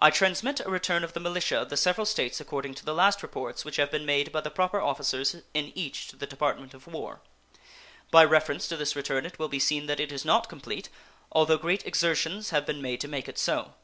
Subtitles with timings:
[0.00, 3.22] I transmit a return of the militia of the several States according to the last
[3.22, 6.88] reports which have been made by the proper officers in each to the Department of
[6.88, 7.20] War.
[8.10, 10.88] By reference to this return it will be seen that it is not complete,
[11.30, 13.74] although great exertions have been made to make it so.